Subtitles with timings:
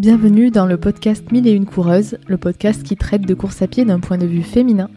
[0.00, 3.66] Bienvenue dans le podcast Mille et une coureuses, le podcast qui traite de course à
[3.66, 4.88] pied d'un point de vue féminin.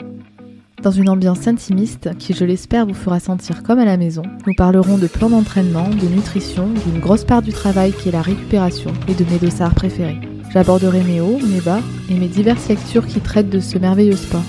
[0.82, 4.54] Dans une ambiance intimiste qui, je l'espère, vous fera sentir comme à la maison, nous
[4.54, 8.94] parlerons de plan d'entraînement, de nutrition, d'une grosse part du travail qui est la récupération
[9.10, 10.22] et de mes dossards préférés.
[10.54, 14.46] J'aborderai mes hauts, mes bas et mes diverses lectures qui traitent de ce merveilleux sport.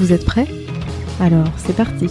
[0.00, 0.48] Vous êtes prêts?
[1.20, 2.10] Alors, c'est parti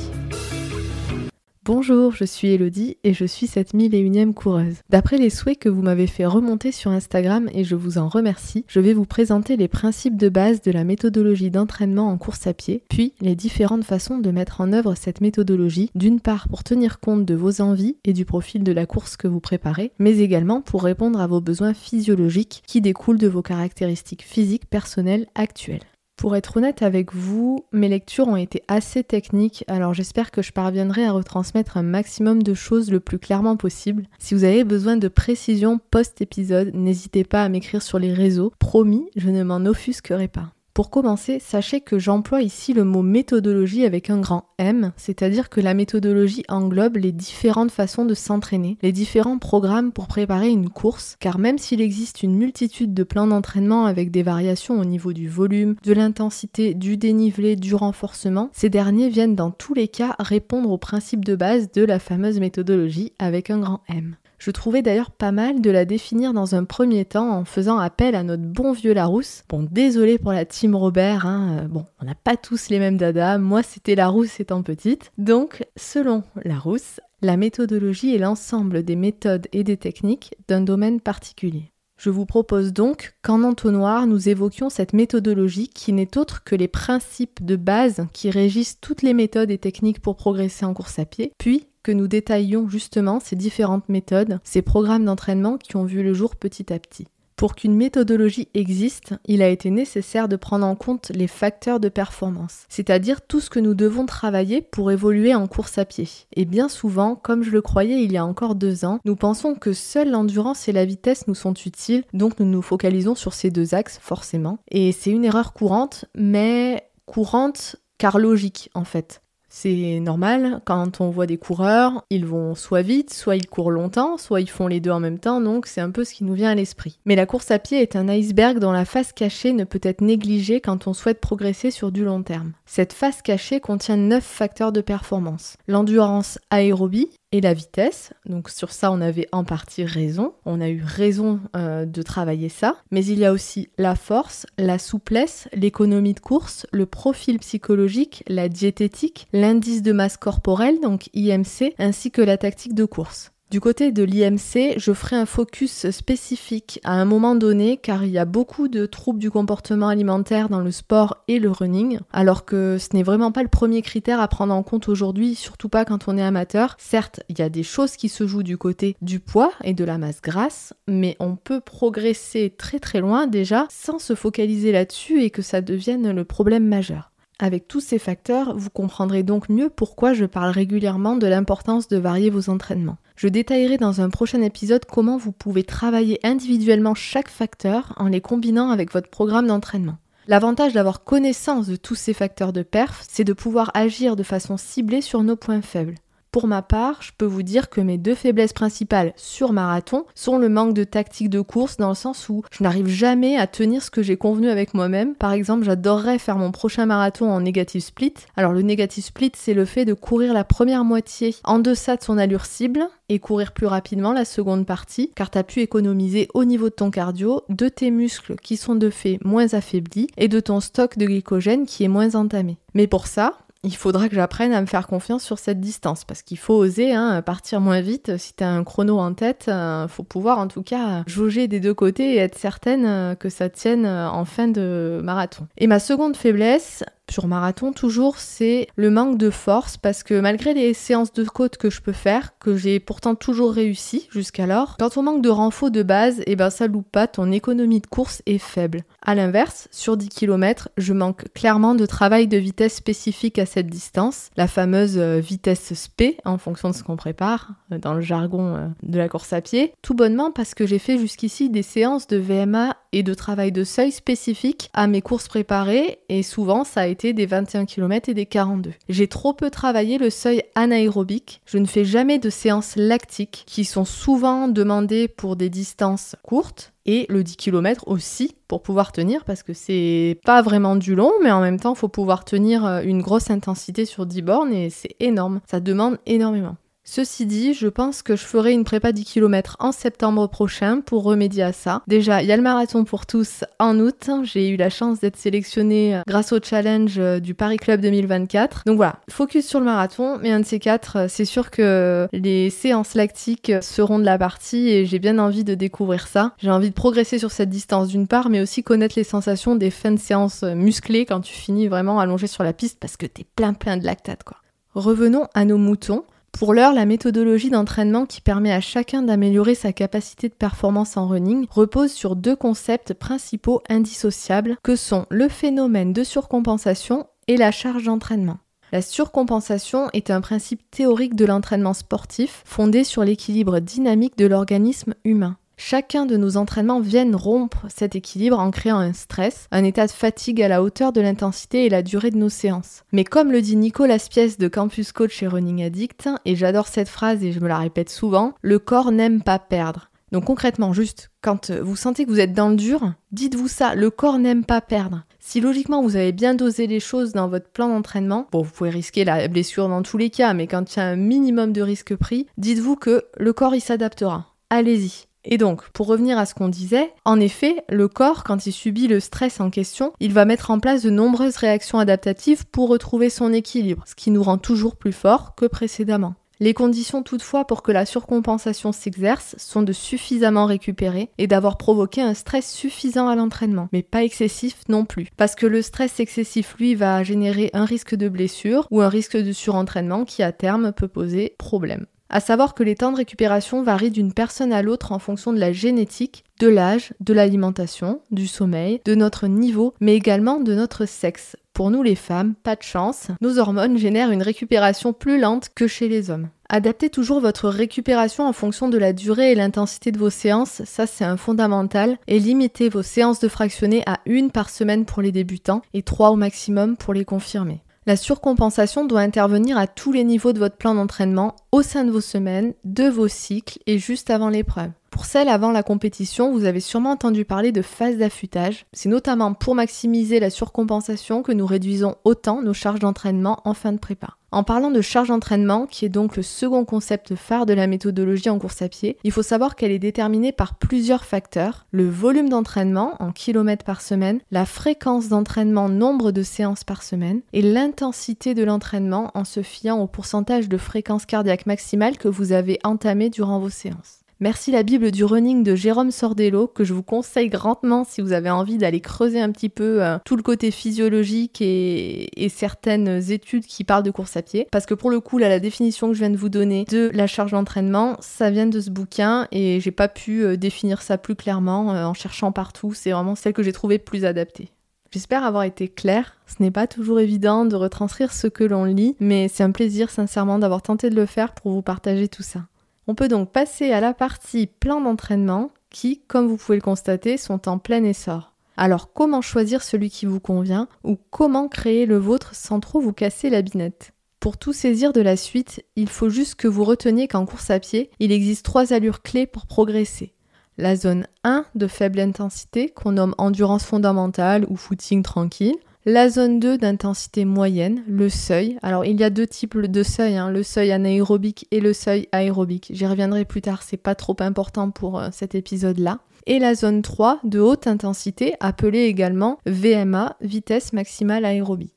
[1.67, 4.75] Bonjour, je suis Elodie et je suis cette mille et unième coureuse.
[4.91, 8.65] D'après les souhaits que vous m'avez fait remonter sur Instagram et je vous en remercie,
[8.67, 12.53] je vais vous présenter les principes de base de la méthodologie d'entraînement en course à
[12.53, 16.99] pied, puis les différentes façons de mettre en œuvre cette méthodologie, d'une part pour tenir
[16.99, 20.61] compte de vos envies et du profil de la course que vous préparez, mais également
[20.61, 25.81] pour répondre à vos besoins physiologiques qui découlent de vos caractéristiques physiques personnelles actuelles.
[26.17, 30.53] Pour être honnête avec vous, mes lectures ont été assez techniques, alors j'espère que je
[30.53, 34.07] parviendrai à retransmettre un maximum de choses le plus clairement possible.
[34.17, 38.53] Si vous avez besoin de précision post-épisode, n'hésitez pas à m'écrire sur les réseaux.
[38.59, 40.54] Promis, je ne m'en offusquerai pas.
[40.75, 45.61] Pour commencer, sachez que j'emploie ici le mot méthodologie avec un grand M, c'est-à-dire que
[45.61, 51.15] la méthodologie englobe les différentes façons de s'entraîner, les différents programmes pour préparer une course,
[51.21, 55.29] car même s'il existe une multitude de plans d'entraînement avec des variations au niveau du
[55.29, 60.69] volume, de l'intensité, du dénivelé, du renforcement, ces derniers viennent dans tous les cas répondre
[60.69, 64.17] aux principes de base de la fameuse méthodologie avec un grand M.
[64.37, 68.15] Je trouvais d'ailleurs pas mal de la définir dans un premier temps en faisant appel
[68.15, 69.43] à notre bon vieux Larousse.
[69.49, 71.59] Bon, désolé pour la team Robert, hein.
[71.59, 75.11] Euh, bon, on n'a pas tous les mêmes dadas, moi c'était Larousse étant petite.
[75.17, 81.71] Donc, selon Larousse, la méthodologie est l'ensemble des méthodes et des techniques d'un domaine particulier.
[81.97, 86.67] Je vous propose donc qu'en entonnoir, nous évoquions cette méthodologie qui n'est autre que les
[86.67, 91.05] principes de base qui régissent toutes les méthodes et techniques pour progresser en course à
[91.05, 96.03] pied, puis que nous détaillions justement ces différentes méthodes, ces programmes d'entraînement qui ont vu
[96.03, 97.07] le jour petit à petit.
[97.35, 101.89] Pour qu'une méthodologie existe, il a été nécessaire de prendre en compte les facteurs de
[101.89, 106.07] performance, c'est-à-dire tout ce que nous devons travailler pour évoluer en course à pied.
[106.33, 109.55] Et bien souvent, comme je le croyais il y a encore deux ans, nous pensons
[109.55, 113.49] que seule l'endurance et la vitesse nous sont utiles, donc nous nous focalisons sur ces
[113.49, 114.59] deux axes forcément.
[114.71, 119.21] Et c'est une erreur courante, mais courante car logique en fait.
[119.57, 124.17] C'est normal, quand on voit des coureurs, ils vont soit vite, soit ils courent longtemps,
[124.17, 126.33] soit ils font les deux en même temps, donc c'est un peu ce qui nous
[126.33, 126.99] vient à l'esprit.
[127.05, 130.01] Mais la course à pied est un iceberg dont la face cachée ne peut être
[130.01, 132.51] négligée quand on souhaite progresser sur du long terme.
[132.65, 135.55] Cette face cachée contient 9 facteurs de performance.
[135.69, 138.13] L'endurance aérobie, et la vitesse.
[138.25, 140.33] Donc sur ça, on avait en partie raison.
[140.45, 142.77] On a eu raison euh, de travailler ça.
[142.91, 148.23] Mais il y a aussi la force, la souplesse, l'économie de course, le profil psychologique,
[148.27, 153.31] la diététique, l'indice de masse corporelle, donc IMC, ainsi que la tactique de course.
[153.51, 158.09] Du côté de l'IMC, je ferai un focus spécifique à un moment donné car il
[158.09, 162.45] y a beaucoup de troubles du comportement alimentaire dans le sport et le running, alors
[162.45, 165.85] que ce n'est vraiment pas le premier critère à prendre en compte aujourd'hui, surtout pas
[165.85, 166.75] quand on est amateur.
[166.79, 169.83] Certes, il y a des choses qui se jouent du côté du poids et de
[169.83, 175.21] la masse grasse, mais on peut progresser très très loin déjà sans se focaliser là-dessus
[175.21, 177.11] et que ça devienne le problème majeur.
[177.37, 181.97] Avec tous ces facteurs, vous comprendrez donc mieux pourquoi je parle régulièrement de l'importance de
[181.97, 182.97] varier vos entraînements.
[183.17, 188.21] Je détaillerai dans un prochain épisode comment vous pouvez travailler individuellement chaque facteur en les
[188.21, 189.97] combinant avec votre programme d'entraînement.
[190.27, 194.55] L'avantage d'avoir connaissance de tous ces facteurs de perf, c'est de pouvoir agir de façon
[194.55, 195.95] ciblée sur nos points faibles.
[196.35, 200.37] Pour ma part, je peux vous dire que mes deux faiblesses principales sur marathon sont
[200.37, 203.81] le manque de tactique de course dans le sens où je n'arrive jamais à tenir
[203.81, 205.15] ce que j'ai convenu avec moi-même.
[205.15, 208.15] Par exemple, j'adorerais faire mon prochain marathon en négative split.
[208.35, 212.03] Alors le négative split, c'est le fait de courir la première moitié en deçà de
[212.03, 216.27] son allure cible et courir plus rapidement la seconde partie, car tu as pu économiser
[216.33, 220.27] au niveau de ton cardio, de tes muscles qui sont de fait moins affaiblis et
[220.27, 222.57] de ton stock de glycogène qui est moins entamé.
[222.73, 226.21] Mais pour ça, il faudra que j'apprenne à me faire confiance sur cette distance parce
[226.21, 228.15] qu'il faut oser hein, partir moins vite.
[228.17, 231.59] Si tu as un chrono en tête, euh, faut pouvoir en tout cas jauger des
[231.59, 235.47] deux côtés et être certaine euh, que ça tienne euh, en fin de marathon.
[235.57, 240.53] Et ma seconde faiblesse, sur marathon toujours, c'est le manque de force parce que malgré
[240.53, 244.97] les séances de côte que je peux faire, que j'ai pourtant toujours réussi jusqu'alors, quand
[244.97, 247.87] on manque de renfort de base, et eh ben ça loupe pas, ton économie de
[247.87, 248.83] course est faible.
[249.01, 253.67] A l'inverse, sur 10 km, je manque clairement de travail de vitesse spécifique à cette
[253.67, 258.01] distance, la fameuse euh, vitesse SP en fonction de ce qu'on prépare euh, dans le
[258.01, 261.63] jargon euh, de la course à pied, tout bonnement parce que j'ai fait jusqu'ici des
[261.63, 266.63] séances de VMA et de travail de seuil spécifique à mes courses préparées et souvent
[266.63, 268.71] ça a été des 21 km et des 42.
[268.87, 271.41] J'ai trop peu travaillé le seuil anaérobique.
[271.45, 276.71] Je ne fais jamais de séances lactiques qui sont souvent demandées pour des distances courtes
[276.85, 281.11] et le 10 km aussi pour pouvoir tenir parce que c'est pas vraiment du long
[281.21, 284.69] mais en même temps faut pouvoir tenir euh, une grosse intensité sur 10 bornes et
[284.69, 286.55] c'est énorme, ça demande énormément.
[286.87, 291.03] Ceci dit, je pense que je ferai une prépa 10 km en septembre prochain pour
[291.03, 291.81] remédier à ça.
[291.87, 294.07] Déjà, il y a le marathon pour tous en août.
[294.23, 298.61] J'ai eu la chance d'être sélectionnée euh, grâce au challenge euh, du Paris Club 2024.
[298.67, 302.07] Donc voilà, focus sur le marathon, mais un de ces quatre, euh, c'est sûr que
[302.13, 306.33] les séances lactiques seront de la partie et j'ai bien envie de découvrir ça.
[306.37, 309.71] J'ai envie de progresser sur cette distance d'une part, mais aussi connaître les sensations des
[309.71, 313.25] fins de séance musclées quand tu finis vraiment allongé sur la piste parce que t'es
[313.35, 314.37] plein plein de lactate quoi.
[314.75, 316.03] Revenons à nos moutons.
[316.37, 321.07] Pour l'heure, la méthodologie d'entraînement qui permet à chacun d'améliorer sa capacité de performance en
[321.07, 327.51] running repose sur deux concepts principaux indissociables que sont le phénomène de surcompensation et la
[327.51, 328.37] charge d'entraînement.
[328.73, 334.93] La surcompensation est un principe théorique de l'entraînement sportif fondé sur l'équilibre dynamique de l'organisme
[335.05, 335.37] humain.
[335.57, 339.91] Chacun de nos entraînements viennent rompre cet équilibre en créant un stress, un état de
[339.91, 342.83] fatigue à la hauteur de l'intensité et la durée de nos séances.
[342.91, 346.89] Mais comme le dit Nicolas Pièce de Campus Coach et Running Addict, et j'adore cette
[346.89, 349.89] phrase et je me la répète souvent, le corps n'aime pas perdre.
[350.11, 353.89] Donc concrètement, juste quand vous sentez que vous êtes dans le dur, dites-vous ça, le
[353.89, 355.03] corps n'aime pas perdre.
[355.19, 358.69] Si logiquement vous avez bien dosé les choses dans votre plan d'entraînement, bon vous pouvez
[358.69, 361.61] risquer la blessure dans tous les cas, mais quand il y a un minimum de
[361.61, 364.35] risque pris, dites-vous que le corps il s'adaptera.
[364.51, 368.51] Allez-y, et donc, pour revenir à ce qu'on disait, en effet, le corps, quand il
[368.51, 372.69] subit le stress en question, il va mettre en place de nombreuses réactions adaptatives pour
[372.69, 376.15] retrouver son équilibre, ce qui nous rend toujours plus forts que précédemment.
[376.41, 382.01] Les conditions toutefois pour que la surcompensation s'exerce sont de suffisamment récupérer et d'avoir provoqué
[382.01, 385.07] un stress suffisant à l'entraînement, mais pas excessif non plus.
[385.15, 389.17] Parce que le stress excessif, lui, va générer un risque de blessure ou un risque
[389.17, 391.85] de surentraînement qui à terme peut poser problème.
[392.15, 395.37] À savoir que les temps de récupération varient d'une personne à l'autre en fonction de
[395.37, 400.85] la génétique, de l'âge, de l'alimentation, du sommeil, de notre niveau, mais également de notre
[400.85, 401.35] sexe.
[401.51, 405.67] Pour nous les femmes, pas de chance, nos hormones génèrent une récupération plus lente que
[405.67, 406.29] chez les hommes.
[406.47, 410.87] Adaptez toujours votre récupération en fonction de la durée et l'intensité de vos séances, ça
[410.87, 415.11] c'est un fondamental, et limitez vos séances de fractionnés à une par semaine pour les
[415.11, 417.64] débutants et trois au maximum pour les confirmés.
[417.87, 421.91] La surcompensation doit intervenir à tous les niveaux de votre plan d'entraînement, au sein de
[421.91, 424.71] vos semaines, de vos cycles et juste avant l'épreuve.
[424.95, 428.65] Pour celle avant la compétition, vous avez sûrement entendu parler de phase d'affûtage.
[428.71, 433.73] C'est notamment pour maximiser la surcompensation que nous réduisons autant nos charges d'entraînement en fin
[433.73, 434.15] de prépa.
[434.31, 438.29] En parlant de charge d'entraînement, qui est donc le second concept phare de la méthodologie
[438.29, 441.65] en course à pied, il faut savoir qu'elle est déterminée par plusieurs facteurs.
[441.71, 447.19] Le volume d'entraînement en kilomètres par semaine, la fréquence d'entraînement nombre de séances par semaine
[447.33, 452.31] et l'intensité de l'entraînement en se fiant au pourcentage de fréquence cardiaque maximale que vous
[452.31, 454.04] avez entamé durant vos séances.
[454.21, 458.13] Merci la Bible du running de Jérôme Sordello que je vous conseille grandement si vous
[458.13, 463.45] avez envie d'aller creuser un petit peu euh, tout le côté physiologique et, certaines études
[463.45, 464.47] qui parlent de course à pied.
[464.51, 466.89] Parce que pour le coup, là, la définition que je viens de vous donner de
[466.93, 470.97] la charge d'entraînement, ça vient de ce bouquin et j'ai pas pu euh, définir ça
[470.97, 472.73] plus clairement euh, en cherchant partout.
[472.73, 474.49] C'est vraiment celle que j'ai trouvée plus adaptée.
[474.91, 476.15] J'espère avoir été claire.
[476.25, 479.89] Ce n'est pas toujours évident de retranscrire ce que l'on lit, mais c'est un plaisir
[479.89, 482.43] sincèrement d'avoir tenté de le faire pour vous partager tout ça.
[482.87, 487.17] On peut donc passer à la partie plan d'entraînement qui, comme vous pouvez le constater,
[487.17, 488.33] sont en plein essor.
[488.57, 492.93] Alors comment choisir celui qui vous convient ou comment créer le vôtre sans trop vous
[492.93, 493.91] casser la binette?
[494.19, 497.59] Pour tout saisir de la suite, il faut juste que vous reteniez qu'en course à
[497.59, 500.13] pied, il existe trois allures clés pour progresser.
[500.57, 506.39] La zone 1 de faible intensité qu'on nomme endurance fondamentale ou footing tranquille, la zone
[506.39, 508.57] 2 d'intensité moyenne, le seuil.
[508.63, 512.07] Alors il y a deux types de seuils, hein, le seuil anaérobique et le seuil
[512.11, 512.71] aérobique.
[512.73, 515.99] J'y reviendrai plus tard, c'est pas trop important pour euh, cet épisode-là.
[516.25, 521.71] Et la zone 3 de haute intensité, appelée également VMA, vitesse maximale aérobie.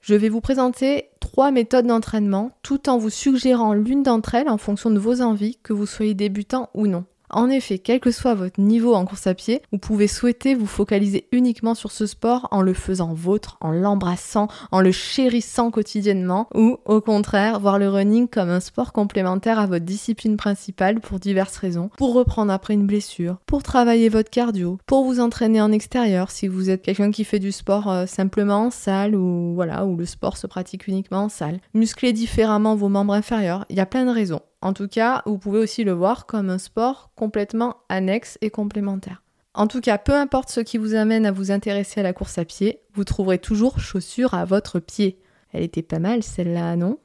[0.00, 4.58] Je vais vous présenter trois méthodes d'entraînement tout en vous suggérant l'une d'entre elles en
[4.58, 7.04] fonction de vos envies, que vous soyez débutant ou non.
[7.32, 10.66] En effet, quel que soit votre niveau en course à pied, vous pouvez souhaiter vous
[10.66, 16.48] focaliser uniquement sur ce sport en le faisant vôtre, en l'embrassant, en le chérissant quotidiennement,
[16.54, 21.20] ou au contraire, voir le running comme un sport complémentaire à votre discipline principale pour
[21.20, 25.72] diverses raisons, pour reprendre après une blessure, pour travailler votre cardio, pour vous entraîner en
[25.72, 29.86] extérieur si vous êtes quelqu'un qui fait du sport euh, simplement en salle ou voilà,
[29.86, 33.80] où le sport se pratique uniquement en salle, muscler différemment vos membres inférieurs, il y
[33.80, 34.40] a plein de raisons.
[34.62, 39.22] En tout cas, vous pouvez aussi le voir comme un sport complètement annexe et complémentaire.
[39.54, 42.38] En tout cas, peu importe ce qui vous amène à vous intéresser à la course
[42.38, 45.18] à pied, vous trouverez toujours chaussures à votre pied.
[45.52, 46.98] Elle était pas mal celle-là, non?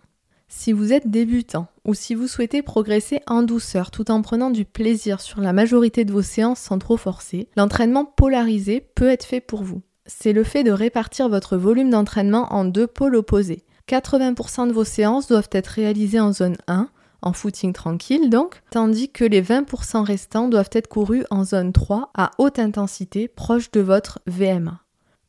[0.47, 4.63] Si vous êtes débutant ou si vous souhaitez progresser en douceur tout en prenant du
[4.63, 9.41] plaisir sur la majorité de vos séances sans trop forcer, l'entraînement polarisé peut être fait
[9.41, 9.81] pour vous.
[10.05, 13.63] C'est le fait de répartir votre volume d'entraînement en deux pôles opposés.
[13.89, 16.89] 80% de vos séances doivent être réalisées en zone 1,
[17.21, 22.11] en footing tranquille donc, tandis que les 20% restants doivent être courus en zone 3
[22.13, 24.81] à haute intensité proche de votre VMA.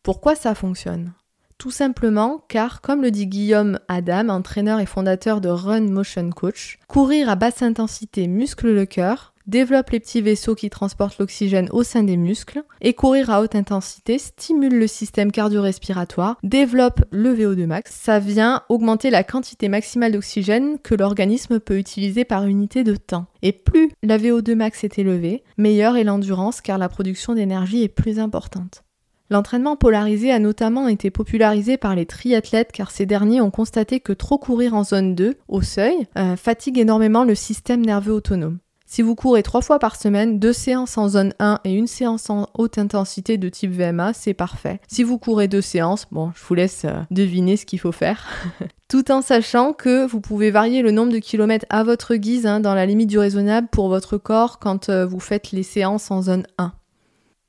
[0.02, 1.12] Pourquoi ça fonctionne?
[1.58, 6.78] Tout simplement car, comme le dit Guillaume Adam, entraîneur et fondateur de Run Motion Coach,
[6.86, 11.82] courir à basse intensité muscle le cœur, développe les petits vaisseaux qui transportent l'oxygène au
[11.82, 17.66] sein des muscles, et courir à haute intensité stimule le système cardio-respiratoire, développe le VO2
[17.66, 22.96] max, ça vient augmenter la quantité maximale d'oxygène que l'organisme peut utiliser par unité de
[22.96, 23.26] temps.
[23.42, 27.88] Et plus la VO2 max est élevée, meilleure est l'endurance car la production d'énergie est
[27.88, 28.82] plus importante.
[29.28, 34.12] L'entraînement polarisé a notamment été popularisé par les triathlètes car ces derniers ont constaté que
[34.12, 38.58] trop courir en zone 2, au seuil, euh, fatigue énormément le système nerveux autonome.
[38.88, 42.30] Si vous courez trois fois par semaine, deux séances en zone 1 et une séance
[42.30, 44.80] en haute intensité de type VMA, c'est parfait.
[44.86, 48.24] Si vous courez deux séances, bon, je vous laisse euh, deviner ce qu'il faut faire.
[48.88, 52.60] Tout en sachant que vous pouvez varier le nombre de kilomètres à votre guise, hein,
[52.60, 56.22] dans la limite du raisonnable pour votre corps quand euh, vous faites les séances en
[56.22, 56.72] zone 1.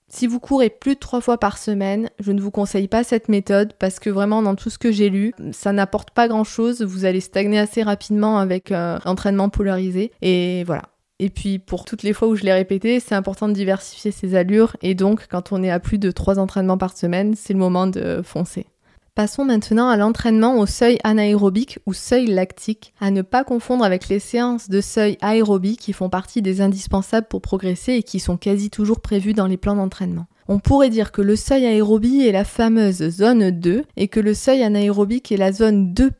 [0.09, 3.29] Si vous courez plus de trois fois par semaine, je ne vous conseille pas cette
[3.29, 6.81] méthode parce que vraiment dans tout ce que j'ai lu, ça n'apporte pas grand chose.
[6.81, 10.11] Vous allez stagner assez rapidement avec euh, l'entraînement polarisé.
[10.21, 10.83] Et voilà,
[11.19, 14.35] et puis pour toutes les fois où je l'ai répété, c'est important de diversifier ses
[14.35, 17.59] allures et donc quand on est à plus de 3 entraînements par semaine, c'est le
[17.59, 18.67] moment de foncer.
[19.15, 24.09] Passons maintenant à l'entraînement au seuil anaérobique ou seuil lactique, à ne pas confondre avec
[24.09, 28.37] les séances de seuil aérobie qui font partie des indispensables pour progresser et qui sont
[28.37, 30.27] quasi toujours prévues dans les plans d'entraînement.
[30.47, 34.35] On pourrait dire que le seuil aérobie est la fameuse zone 2 et que le
[34.35, 36.11] seuil anaérobique est la zone 2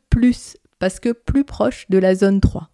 [0.80, 2.70] parce que plus proche de la zone 3.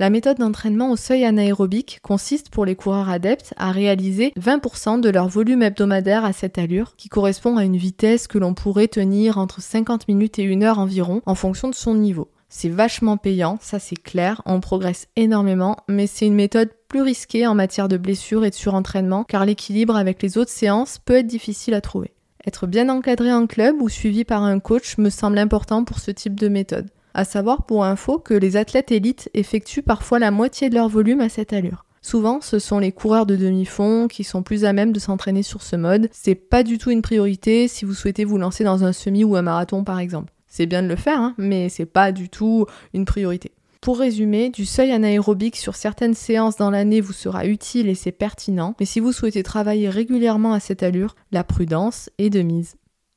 [0.00, 5.08] La méthode d'entraînement au seuil anaérobique consiste pour les coureurs adeptes à réaliser 20% de
[5.08, 9.38] leur volume hebdomadaire à cette allure, qui correspond à une vitesse que l'on pourrait tenir
[9.38, 12.28] entre 50 minutes et 1 heure environ en fonction de son niveau.
[12.48, 17.46] C'est vachement payant, ça c'est clair, on progresse énormément, mais c'est une méthode plus risquée
[17.46, 21.28] en matière de blessures et de surentraînement car l'équilibre avec les autres séances peut être
[21.28, 22.14] difficile à trouver.
[22.44, 26.10] Être bien encadré en club ou suivi par un coach me semble important pour ce
[26.10, 26.90] type de méthode.
[27.14, 31.20] À savoir pour info que les athlètes élites effectuent parfois la moitié de leur volume
[31.20, 31.84] à cette allure.
[32.02, 35.62] Souvent, ce sont les coureurs de demi-fond qui sont plus à même de s'entraîner sur
[35.62, 36.08] ce mode.
[36.12, 39.36] C'est pas du tout une priorité si vous souhaitez vous lancer dans un semi ou
[39.36, 40.32] un marathon par exemple.
[40.48, 43.52] C'est bien de le faire, hein, mais c'est pas du tout une priorité.
[43.80, 48.12] Pour résumer, du seuil anaérobique sur certaines séances dans l'année vous sera utile et c'est
[48.12, 52.76] pertinent, mais si vous souhaitez travailler régulièrement à cette allure, la prudence est de mise.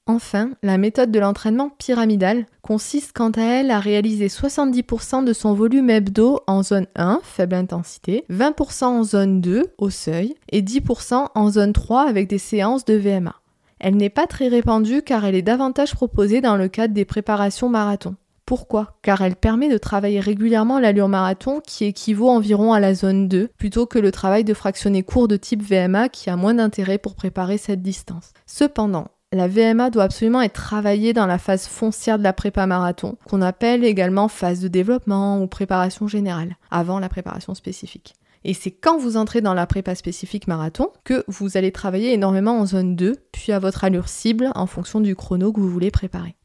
[0.10, 5.54] Enfin, la méthode de l'entraînement pyramidal consiste quant à elle à réaliser 70% de son
[5.54, 11.28] volume hebdo en zone 1, faible intensité, 20% en zone 2, au seuil, et 10%
[11.36, 13.36] en zone 3 avec des séances de VMA.
[13.80, 17.68] Elle n'est pas très répandue car elle est davantage proposée dans le cadre des préparations
[17.68, 18.16] marathon.
[18.46, 18.98] Pourquoi?
[19.02, 23.50] Car elle permet de travailler régulièrement l'allure marathon qui équivaut environ à la zone 2,
[23.58, 27.14] plutôt que le travail de fractionné court de type VMA qui a moins d'intérêt pour
[27.14, 28.32] préparer cette distance.
[28.46, 33.18] Cependant, la VMA doit absolument être travaillée dans la phase foncière de la prépa marathon,
[33.28, 38.16] qu'on appelle également phase de développement ou préparation générale, avant la préparation spécifique.
[38.46, 42.58] Et c'est quand vous entrez dans la prépa spécifique marathon que vous allez travailler énormément
[42.58, 45.92] en zone 2, puis à votre allure cible en fonction du chrono que vous voulez
[45.92, 46.36] préparer.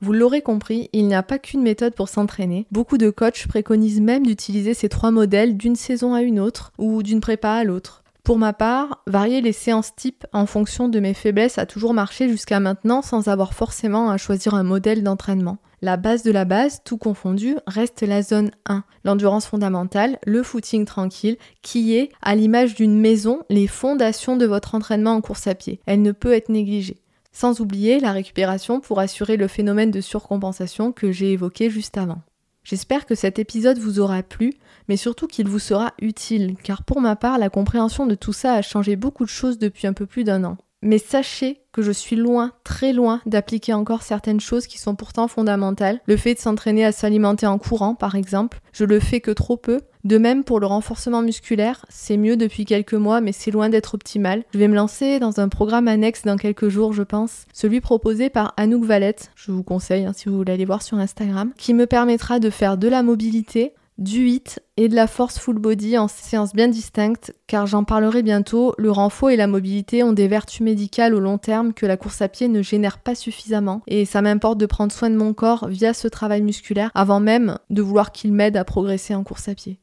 [0.00, 2.66] Vous l'aurez compris, il n'y a pas qu'une méthode pour s'entraîner.
[2.70, 7.02] Beaucoup de coachs préconisent même d'utiliser ces trois modèles d'une saison à une autre ou
[7.02, 7.99] d'une prépa à l'autre.
[8.30, 12.28] Pour ma part, varier les séances types en fonction de mes faiblesses a toujours marché
[12.28, 15.58] jusqu'à maintenant sans avoir forcément à choisir un modèle d'entraînement.
[15.82, 20.84] La base de la base, tout confondu, reste la zone 1, l'endurance fondamentale, le footing
[20.84, 25.56] tranquille, qui est, à l'image d'une maison, les fondations de votre entraînement en course à
[25.56, 25.80] pied.
[25.86, 26.98] Elle ne peut être négligée.
[27.32, 32.22] Sans oublier la récupération pour assurer le phénomène de surcompensation que j'ai évoqué juste avant.
[32.62, 34.52] J'espère que cet épisode vous aura plu,
[34.88, 38.54] mais surtout qu'il vous sera utile, car pour ma part, la compréhension de tout ça
[38.54, 40.58] a changé beaucoup de choses depuis un peu plus d'un an.
[40.82, 45.28] Mais sachez que je suis loin, très loin d'appliquer encore certaines choses qui sont pourtant
[45.28, 46.00] fondamentales.
[46.06, 49.56] Le fait de s'entraîner à s'alimenter en courant, par exemple, je le fais que trop
[49.56, 49.80] peu.
[50.04, 53.94] De même pour le renforcement musculaire, c'est mieux depuis quelques mois, mais c'est loin d'être
[53.94, 54.44] optimal.
[54.54, 58.30] Je vais me lancer dans un programme annexe dans quelques jours, je pense, celui proposé
[58.30, 61.74] par Anouk Valette, je vous conseille hein, si vous voulez aller voir sur Instagram, qui
[61.74, 65.98] me permettra de faire de la mobilité, du HIT et de la force full body
[65.98, 70.26] en séances bien distinctes, car j'en parlerai bientôt, le renfort et la mobilité ont des
[70.26, 74.06] vertus médicales au long terme que la course à pied ne génère pas suffisamment, et
[74.06, 77.82] ça m'importe de prendre soin de mon corps via ce travail musculaire avant même de
[77.82, 79.78] vouloir qu'il m'aide à progresser en course à pied.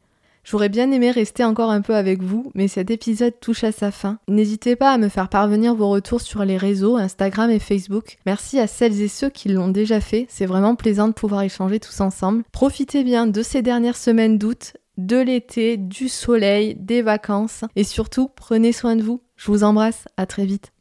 [0.50, 3.92] J'aurais bien aimé rester encore un peu avec vous, mais cet épisode touche à sa
[3.92, 4.18] fin.
[4.30, 8.16] N'hésitez pas à me faire parvenir vos retours sur les réseaux, Instagram et Facebook.
[8.25, 11.82] Merci à celles et ceux qui l'ont déjà fait, c'est vraiment plaisant de pouvoir échanger
[11.82, 12.44] tous ensemble.
[12.54, 18.30] Profitez bien de ces dernières semaines d'août, de l'été, du soleil, des vacances, et surtout
[18.34, 19.20] prenez soin de vous.
[19.36, 20.72] Je vous embrasse, à très vite.